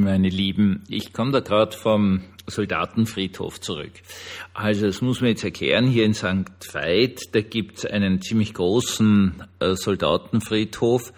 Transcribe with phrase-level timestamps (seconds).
[0.00, 0.84] meine Lieben.
[0.88, 3.92] Ich komme da gerade vom Soldatenfriedhof zurück.
[4.54, 5.86] Also das muss man jetzt erklären.
[5.86, 6.50] Hier in St.
[6.72, 11.12] Veit, da gibt es einen ziemlich großen äh, Soldatenfriedhof.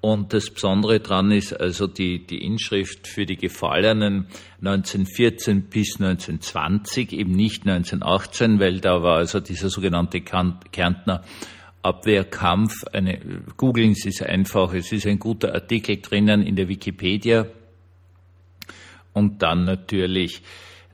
[0.00, 4.26] Und das Besondere dran ist also die, die Inschrift für die Gefallenen
[4.60, 11.22] 1914 bis 1920, eben nicht 1918, weil da war also dieser sogenannte Kärntner
[11.82, 12.84] Abwehrkampf.
[12.92, 13.20] Eine,
[13.56, 17.46] googeln Sie es einfach, es ist ein guter Artikel drinnen in der Wikipedia.
[19.12, 20.42] Und dann natürlich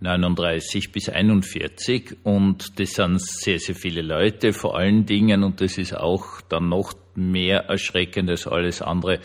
[0.00, 5.42] 39 bis 41 und das sind sehr, sehr viele Leute vor allen Dingen.
[5.42, 9.20] Und das ist auch dann noch mehr erschreckend als alles andere,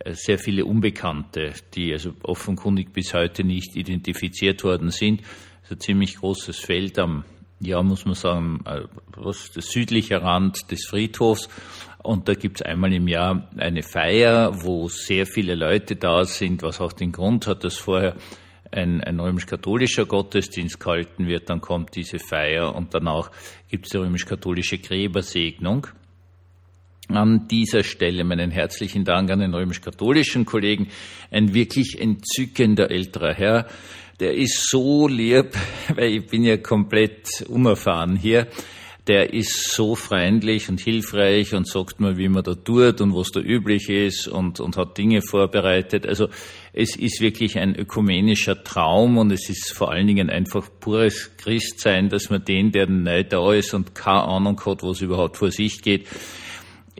[0.00, 5.22] äh, sehr viele Unbekannte, die also offenkundig bis heute nicht identifiziert worden sind.
[5.62, 7.24] Also ziemlich großes Feld am
[7.60, 8.82] ja, muss man sagen, äh,
[9.16, 11.48] was der südliche Rand des Friedhofs.
[12.02, 16.62] Und da gibt es einmal im Jahr eine Feier, wo sehr viele Leute da sind,
[16.62, 18.14] was auch den Grund hat, dass vorher
[18.70, 23.30] ein, ein römisch-katholischer Gottesdienst gehalten wird, dann kommt diese Feier und danach
[23.68, 25.86] gibt es die römisch-katholische Gräbersegnung.
[27.08, 30.88] An dieser Stelle meinen herzlichen Dank an den römisch-katholischen Kollegen,
[31.30, 33.66] ein wirklich entzückender älterer Herr,
[34.20, 35.52] der ist so lieb,
[35.94, 38.48] weil ich bin ja komplett unerfahren hier.
[39.06, 43.30] Der ist so freundlich und hilfreich und sagt mir, wie man da tut und was
[43.30, 46.06] da üblich ist und, und hat Dinge vorbereitet.
[46.06, 46.28] Also
[46.74, 52.10] es ist wirklich ein ökumenischer Traum und es ist vor allen Dingen einfach pures Christsein,
[52.10, 55.80] dass man den, der nicht da ist und keine Ahnung hat, was überhaupt vor sich
[55.80, 56.06] geht,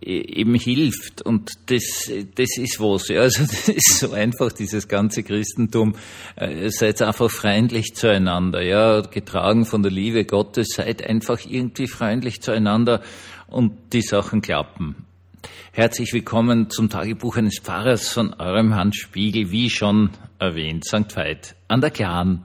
[0.03, 1.23] eben hilft.
[1.23, 3.09] Und das, das ist was.
[3.09, 3.23] Ja.
[3.23, 5.95] Also das ist so einfach, dieses ganze Christentum.
[6.37, 12.41] Äh, seid einfach freundlich zueinander, ja, getragen von der Liebe Gottes, seid einfach irgendwie freundlich
[12.41, 13.03] zueinander
[13.47, 15.07] und die Sachen klappen.
[15.73, 21.15] Herzlich willkommen zum Tagebuch eines Pfarrers von eurem Hans Spiegel, wie schon erwähnt, St.
[21.15, 22.45] Veit an der Glan.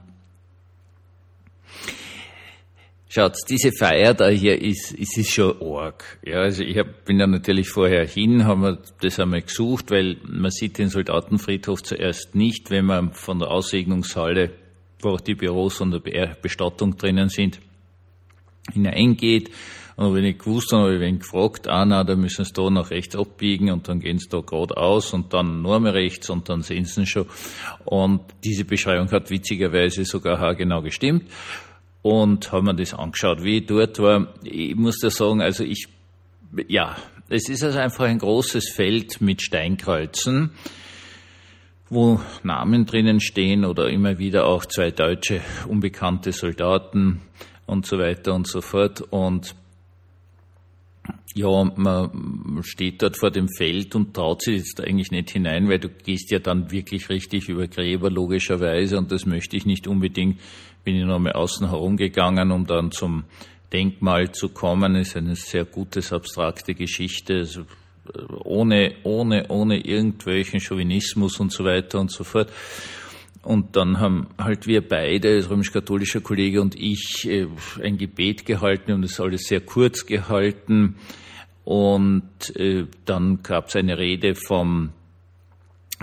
[3.14, 6.18] Schaut, diese Feier da hier ist, ist, ist schon arg.
[6.26, 10.16] Ja, also ich hab, bin da natürlich vorher hin, haben wir das einmal gesucht, weil
[10.24, 14.50] man sieht den Soldatenfriedhof zuerst nicht, wenn man von der Aussegnungshalle,
[15.00, 17.60] wo auch die Büros und der Bestattung drinnen sind,
[18.72, 19.48] hineingeht.
[19.94, 22.68] Und wenn ich gewusst habe, habe ich wen gefragt, ah na, da müssen sie da
[22.68, 26.48] nach rechts abbiegen und dann gehen sie da geradeaus und dann nur mehr rechts und
[26.48, 27.26] dann sehen sie ihn schon.
[27.84, 31.30] Und diese Beschreibung hat witzigerweise sogar genau gestimmt
[32.04, 34.28] und haben mir das angeschaut, wie ich dort war.
[34.42, 35.88] Ich muss da sagen, also ich,
[36.68, 36.96] ja,
[37.30, 40.50] es ist also einfach ein großes Feld mit Steinkreuzen,
[41.88, 47.22] wo Namen drinnen stehen oder immer wieder auch zwei deutsche unbekannte Soldaten
[47.64, 49.00] und so weiter und so fort.
[49.00, 49.54] Und
[51.34, 55.80] ja, man steht dort vor dem Feld und traut sich jetzt eigentlich nicht hinein, weil
[55.80, 60.40] du gehst ja dann wirklich richtig über Gräber, logischerweise, und das möchte ich nicht unbedingt.
[60.84, 63.24] Bin ich nochmal außen herumgegangen, um dann zum
[63.72, 64.94] Denkmal zu kommen.
[64.94, 71.64] Ist eine sehr gute, abstrakte Geschichte, also äh, ohne, ohne, ohne irgendwelchen Chauvinismus und so
[71.64, 72.50] weiter und so fort.
[73.44, 77.46] Und dann haben halt wir beide, das römisch-katholische Kollege und ich, äh,
[77.82, 80.96] ein Gebet gehalten und es alles sehr kurz gehalten.
[81.64, 84.92] Und äh, dann gab es eine Rede vom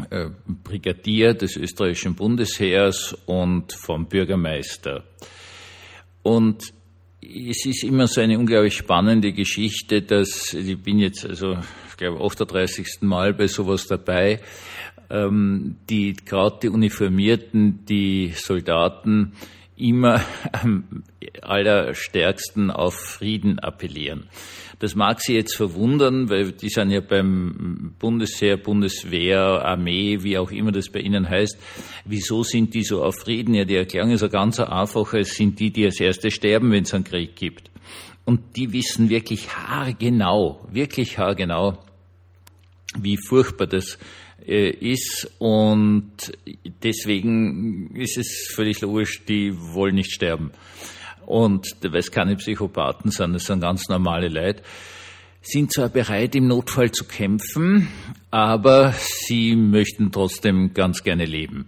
[0.09, 0.29] äh,
[0.63, 5.03] Brigadier des österreichischen Bundesheers und vom Bürgermeister.
[6.23, 6.73] Und
[7.21, 11.57] es ist immer so eine unglaublich spannende Geschichte, dass ich bin jetzt also,
[11.89, 13.01] ich glaube, 38.
[13.01, 14.39] Mal bei sowas dabei,
[15.11, 19.33] ähm, die gerade die Uniformierten, die Soldaten
[19.75, 21.03] immer am
[21.41, 24.29] allerstärksten auf Frieden appellieren.
[24.79, 30.49] Das mag Sie jetzt verwundern, weil die sind ja beim Bundesheer, Bundeswehr, Armee, wie auch
[30.49, 31.55] immer das bei Ihnen heißt.
[32.05, 33.53] Wieso sind die so auf Frieden?
[33.53, 35.13] Ja, die Erklärung ist ja ganz einfach.
[35.13, 37.69] Es sind die, die als Erste sterben, wenn es einen Krieg gibt.
[38.25, 41.77] Und die wissen wirklich haargenau, wirklich haargenau,
[42.97, 43.99] wie furchtbar das
[44.45, 46.11] ist und
[46.83, 50.51] deswegen ist es völlig logisch, die wollen nicht sterben.
[51.25, 54.63] Und weil es keine Psychopathen sind, das sind ganz normale Leute,
[55.41, 57.87] sind zwar bereit, im Notfall zu kämpfen,
[58.29, 61.67] aber sie möchten trotzdem ganz gerne leben.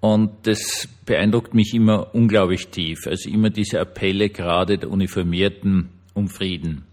[0.00, 3.06] Und das beeindruckt mich immer unglaublich tief.
[3.06, 6.84] Also immer diese Appelle gerade der Uniformierten um Frieden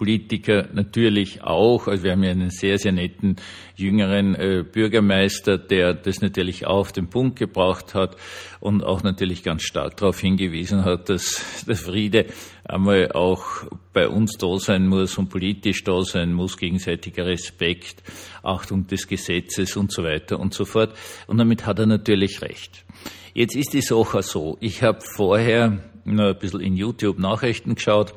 [0.00, 1.86] Politiker natürlich auch.
[1.86, 3.36] Also wir haben ja einen sehr, sehr netten
[3.76, 8.16] jüngeren äh, Bürgermeister, der das natürlich auch auf den Punkt gebracht hat
[8.60, 12.24] und auch natürlich ganz stark darauf hingewiesen hat, dass der Friede
[12.64, 13.44] einmal auch
[13.92, 18.02] bei uns da sein muss und politisch da sein muss, gegenseitiger Respekt,
[18.42, 20.94] Achtung des Gesetzes und so weiter und so fort.
[21.26, 22.86] Und damit hat er natürlich recht.
[23.34, 28.14] Jetzt ist die Sache so, ich habe vorher noch ein bisschen in YouTube Nachrichten geschaut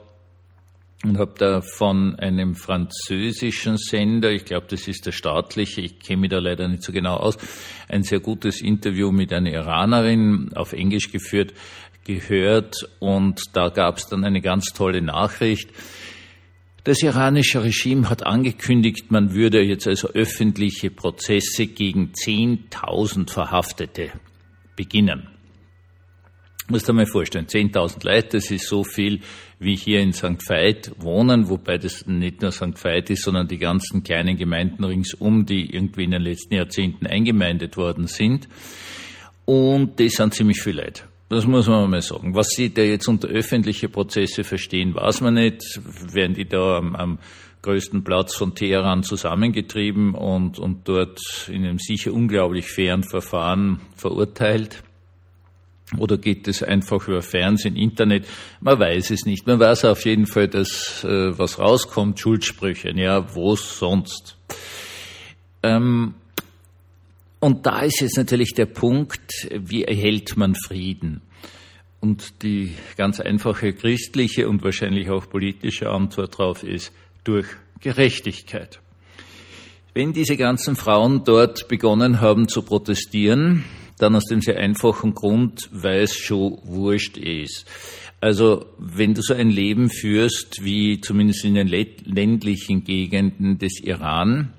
[1.03, 6.21] und habe da von einem französischen Sender, ich glaube, das ist der staatliche, ich kenne
[6.21, 7.37] mich da leider nicht so genau aus,
[7.89, 11.53] ein sehr gutes Interview mit einer Iranerin auf Englisch geführt,
[12.05, 15.69] gehört und da gab es dann eine ganz tolle Nachricht.
[16.83, 24.11] Das iranische Regime hat angekündigt, man würde jetzt also öffentliche Prozesse gegen 10.000 Verhaftete
[24.75, 25.32] beginnen.
[26.69, 29.19] Musst du mal vorstellen, 10.000 Leute, das ist so viel,
[29.59, 30.47] wie hier in St.
[30.47, 32.81] Veit wohnen, wobei das nicht nur St.
[32.81, 37.75] Veit ist, sondern die ganzen kleinen Gemeinden ringsum, die irgendwie in den letzten Jahrzehnten eingemeindet
[37.75, 38.47] worden sind.
[39.43, 41.03] Und das sind ziemlich viele Leute.
[41.27, 42.33] Das muss man mal sagen.
[42.33, 45.81] Was Sie da jetzt unter öffentliche Prozesse verstehen, weiß man nicht.
[46.13, 47.19] Werden die da am, am
[47.61, 51.19] größten Platz von Teheran zusammengetrieben und, und dort
[51.51, 54.83] in einem sicher unglaublich fairen Verfahren verurteilt?
[55.97, 58.25] Oder geht es einfach über Fernsehen, Internet?
[58.61, 59.45] Man weiß es nicht.
[59.47, 62.91] Man weiß auf jeden Fall, dass äh, was rauskommt, Schuldsprüche.
[62.95, 64.37] Ja, wo sonst?
[65.61, 66.15] Ähm,
[67.39, 71.21] und da ist jetzt natürlich der Punkt, wie erhält man Frieden?
[71.99, 76.91] Und die ganz einfache christliche und wahrscheinlich auch politische Antwort darauf ist
[77.23, 77.47] durch
[77.79, 78.79] Gerechtigkeit.
[79.93, 83.63] Wenn diese ganzen Frauen dort begonnen haben zu protestieren,
[84.03, 87.65] dann aus dem sehr einfachen Grund, weil es schon wurscht ist.
[88.19, 94.53] Also wenn du so ein Leben führst, wie zumindest in den ländlichen Gegenden des Iran,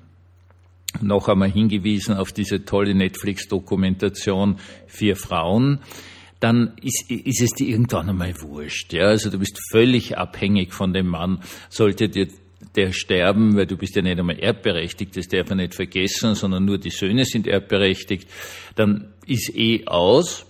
[1.01, 4.57] noch einmal hingewiesen auf diese tolle Netflix-Dokumentation
[4.87, 5.79] Vier Frauen,
[6.39, 8.93] dann ist, ist es dir irgendwann einmal wurscht.
[8.93, 9.07] Ja?
[9.07, 11.41] Also du bist völlig abhängig von dem Mann.
[11.69, 12.27] Sollte dir
[12.75, 16.65] der sterben, weil du bist ja nicht einmal erbberechtigt, das darf man nicht vergessen, sondern
[16.65, 18.29] nur die Söhne sind erbberechtigt,
[18.75, 20.45] dann ist eh aus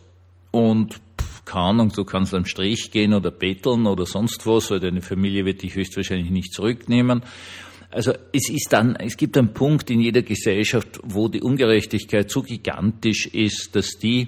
[0.52, 1.02] und
[1.46, 5.46] keine Ahnung, du kannst am Strich gehen oder betteln oder sonst was, weil deine Familie
[5.46, 7.22] wird dich höchstwahrscheinlich nicht zurücknehmen.
[7.92, 12.42] Also es ist dann, es gibt einen Punkt in jeder Gesellschaft, wo die Ungerechtigkeit so
[12.42, 14.28] gigantisch ist, dass die,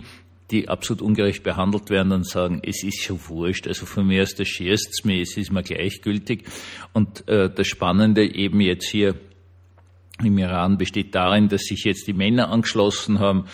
[0.52, 4.36] die absolut ungerecht behandelt werden und sagen, es ist schon wurscht, also von mir aus,
[4.36, 6.46] das schierst's mir, es ist mir gleichgültig.
[6.94, 9.16] Und äh, das Spannende eben jetzt hier
[10.24, 13.46] im Iran besteht darin, dass sich jetzt die Männer angeschlossen haben,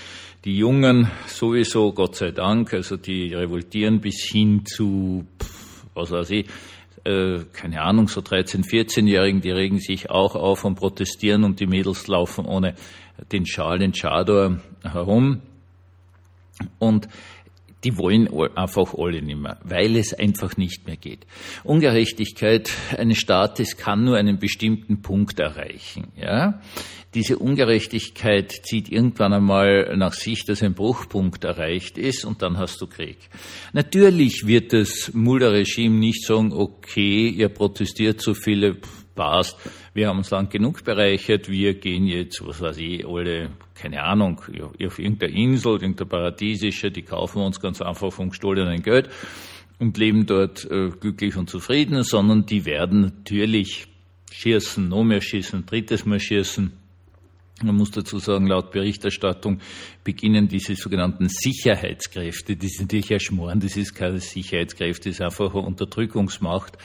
[0.45, 5.25] die Jungen sowieso, Gott sei Dank, also die revoltieren bis hin zu,
[5.94, 6.48] was weiß ich,
[7.06, 11.68] äh, keine Ahnung, so 13-, 14-Jährigen, die regen sich auch auf und protestieren und die
[11.68, 12.75] Mädels laufen ohne
[13.31, 15.42] den Schal, den Chador herum.
[16.80, 17.07] Und
[17.83, 21.25] die wollen einfach alle nicht mehr, weil es einfach nicht mehr geht.
[21.63, 26.07] Ungerechtigkeit eines Staates kann nur einen bestimmten Punkt erreichen.
[26.15, 26.62] Ja?
[27.13, 32.81] Diese Ungerechtigkeit zieht irgendwann einmal nach sich, dass ein Bruchpunkt erreicht ist und dann hast
[32.81, 33.18] du Krieg.
[33.71, 38.77] Natürlich wird das Mulder-Regime nicht sagen, okay, ihr protestiert so viele,
[39.15, 39.57] passt,
[39.94, 44.42] wir haben uns lang genug bereichert, wir gehen jetzt, was weiß ich, alle, keine Ahnung,
[44.86, 49.10] auf irgendeiner Insel, irgendeine paradiesische, die kaufen uns ganz einfach vom gestohlenen Geld
[49.80, 53.88] und leben dort äh, glücklich und zufrieden, sondern die werden natürlich
[54.31, 56.82] schießen, noch mehr schießen, drittes Mal schießen.
[57.61, 59.59] Man muss dazu sagen, laut Berichterstattung
[60.03, 65.53] beginnen diese sogenannten Sicherheitskräfte, die sind natürlich erschmoren, das ist keine Sicherheitskräfte, das ist einfach
[65.53, 66.77] eine Unterdrückungsmacht,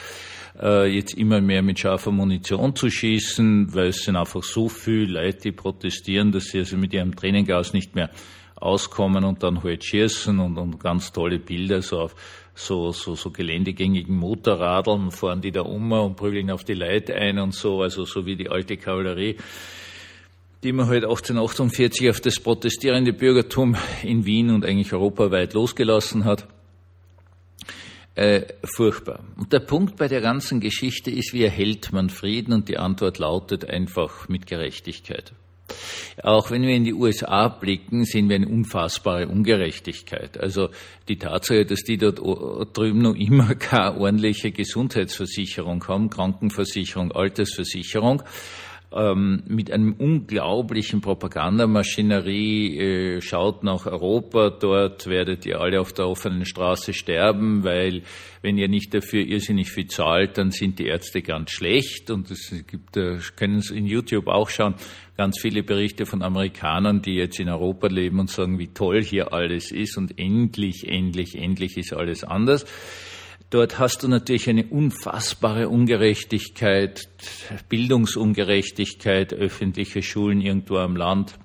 [0.61, 5.23] äh, jetzt immer mehr mit scharfer Munition zu schießen, weil es sind einfach so viele
[5.23, 8.11] Leute, die protestieren, dass sie also mit ihrem Tränengas nicht mehr
[8.55, 12.15] auskommen und dann halt schießen und, und ganz tolle Bilder so auf
[12.55, 17.39] so, so, so geländegängigen Motorradeln fahren die da um und prügeln auf die Leute ein
[17.39, 19.37] und so, also so wie die alte Kavallerie
[20.63, 26.47] die man halt 1848 auf das protestierende Bürgertum in Wien und eigentlich europaweit losgelassen hat
[28.19, 29.21] äh, furchtbar.
[29.37, 32.53] Und der Punkt bei der ganzen Geschichte ist, wie erhält man Frieden?
[32.53, 35.33] Und die Antwort lautet einfach mit Gerechtigkeit.
[36.25, 40.37] Auch wenn wir in die USA blicken, sehen wir eine unfassbare Ungerechtigkeit.
[40.41, 40.71] Also
[41.07, 42.19] die Tatsache, dass die dort
[42.77, 48.25] drüben noch immer keine ordentliche Gesundheitsversicherung haben, Krankenversicherung, Altersversicherung,
[48.91, 54.51] ähm, mit einem unglaublichen Propagandamaschinerie äh, schaut nach Europa.
[54.51, 58.03] Dort werdet ihr alle auf der offenen Straße sterben, weil
[58.41, 62.11] wenn ihr nicht dafür irrsinnig viel zahlt, dann sind die Ärzte ganz schlecht.
[62.11, 64.75] Und es gibt, äh, können Sie in YouTube auch schauen,
[65.19, 69.35] ganz viele Berichte von Amerikanern, die jetzt in Europa leben und sagen, wie toll hier
[69.35, 72.65] alles ist und endlich, endlich, endlich ist alles anders.
[73.51, 77.09] Dort hast du natürlich eine unfassbare Ungerechtigkeit,
[77.71, 81.39] Bildungsungerechtigkeit, öffentliche Schulen irgendwo am Land.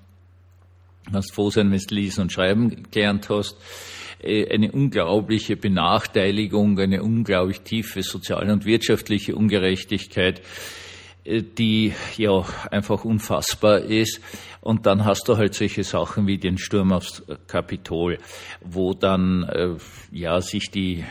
[1.08, 3.58] Du hast froh sein, wenn du lesen und schreiben gelernt hast.
[4.22, 10.42] Äh, eine unglaubliche Benachteiligung, eine unglaublich tiefe soziale und wirtschaftliche Ungerechtigkeit,
[11.24, 14.20] äh, die ja einfach unfassbar ist.
[14.60, 18.18] Und dann hast du halt solche Sachen wie den Sturm aufs Kapitol,
[18.62, 19.76] wo dann äh,
[20.12, 21.06] ja sich die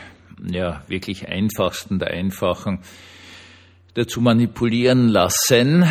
[0.49, 2.79] ja, wirklich einfachsten der Einfachen
[3.93, 5.85] dazu manipulieren lassen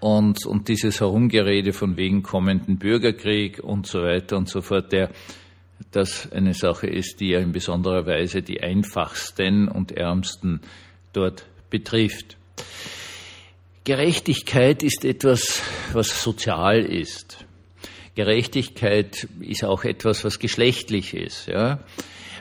[0.00, 5.10] und, und dieses Herumgerede von wegen kommenden Bürgerkrieg und so weiter und so fort, der
[5.90, 10.60] das eine Sache ist, die ja in besonderer Weise die einfachsten und ärmsten
[11.12, 12.36] dort betrifft.
[13.84, 15.62] Gerechtigkeit ist etwas,
[15.92, 17.44] was sozial ist.
[18.14, 21.46] Gerechtigkeit ist auch etwas, was geschlechtlich ist.
[21.46, 21.80] Ja?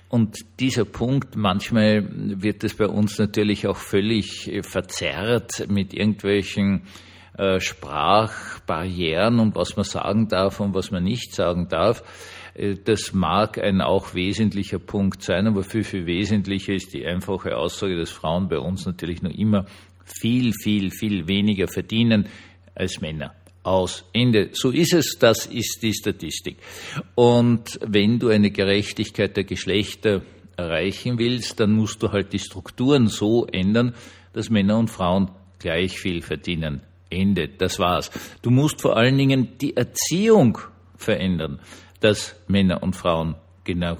[0.10, 2.08] Und dieser Punkt, manchmal
[2.42, 6.84] wird es bei uns natürlich auch völlig äh, verzerrt mit irgendwelchen
[7.38, 12.04] äh, Sprachbarrieren und was man sagen darf und was man nicht sagen darf.
[12.54, 17.58] Äh, das mag ein auch wesentlicher Punkt sein, aber viel, viel wesentlicher ist die einfache
[17.58, 19.66] Aussage, dass Frauen bei uns natürlich noch immer
[20.06, 22.28] viel, viel, viel weniger verdienen
[22.76, 23.36] als Männer
[23.68, 24.06] aus.
[24.14, 24.50] Ende.
[24.54, 26.58] So ist es, das ist die Statistik.
[27.16, 30.22] Und wenn du eine Gerechtigkeit der Geschlechter
[30.56, 33.94] erreichen willst, dann musst du halt die Strukturen so ändern,
[34.34, 36.82] dass Männer und Frauen gleich viel verdienen.
[37.10, 37.48] Ende.
[37.48, 38.12] Das war's.
[38.42, 40.58] Du musst vor allen Dingen die Erziehung
[40.96, 41.60] verändern,
[42.00, 43.98] dass Männer und Frauen genau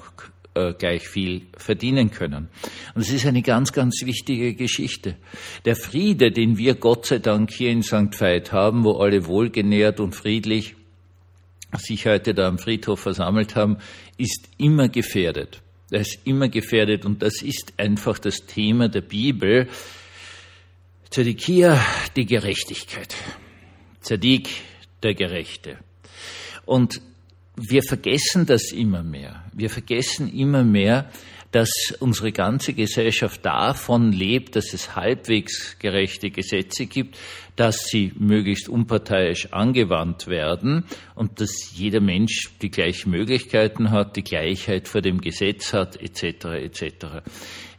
[0.58, 2.48] äh, gleich viel verdienen können.
[2.94, 5.16] Und es ist eine ganz, ganz wichtige Geschichte.
[5.64, 8.20] Der Friede, den wir Gott sei Dank hier in St.
[8.20, 10.74] Veit haben, wo alle wohlgenährt und friedlich
[11.76, 13.78] sich heute da am Friedhof versammelt haben,
[14.16, 15.62] ist immer gefährdet.
[15.90, 19.68] Er ist immer gefährdet und das ist einfach das Thema der Bibel.
[21.10, 21.80] Zadikia,
[22.16, 23.14] die Gerechtigkeit.
[24.00, 24.48] Zadik,
[25.02, 25.78] der Gerechte.
[26.66, 27.00] Und
[27.60, 29.44] wir vergessen das immer mehr.
[29.52, 31.10] Wir vergessen immer mehr,
[31.50, 37.16] dass unsere ganze Gesellschaft davon lebt, dass es halbwegs gerechte Gesetze gibt,
[37.56, 40.84] dass sie möglichst unparteiisch angewandt werden
[41.14, 46.44] und dass jeder Mensch die gleichen Möglichkeiten hat, die Gleichheit vor dem Gesetz hat, etc.
[46.44, 47.06] etc.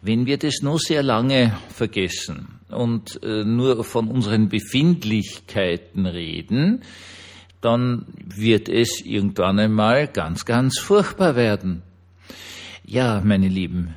[0.02, 6.82] Wenn wir das nur sehr lange vergessen und äh, nur von unseren Befindlichkeiten reden,
[7.62, 11.82] dann wird es irgendwann einmal ganz, ganz furchtbar werden.
[12.86, 13.96] Ja, meine Lieben,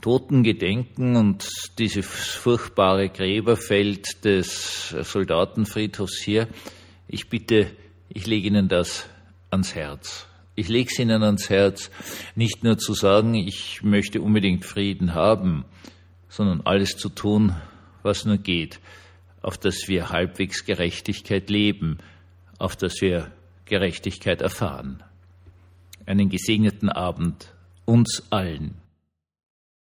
[0.00, 1.48] Totengedenken und
[1.78, 6.48] dieses furchtbare Gräberfeld des Soldatenfriedhofs hier,
[7.08, 7.70] ich bitte,
[8.08, 9.08] ich lege Ihnen das
[9.50, 10.26] ans Herz.
[10.54, 11.90] Ich lege es Ihnen ans Herz,
[12.34, 15.64] nicht nur zu sagen, ich möchte unbedingt Frieden haben,
[16.28, 17.56] sondern alles zu tun,
[18.02, 18.80] was nur geht,
[19.40, 21.98] auf dass wir halbwegs Gerechtigkeit leben,
[22.58, 23.30] auf dass wir
[23.64, 25.02] Gerechtigkeit erfahren.
[26.06, 27.52] Einen gesegneten Abend
[27.84, 28.74] uns allen.